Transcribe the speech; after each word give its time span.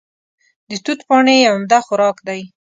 د 0.69 0.71
توت 0.83 0.99
پاڼې 1.07 1.35
یې 1.41 1.49
عمده 1.53 1.79
خوراک 1.85 2.17
دی. 2.27 2.41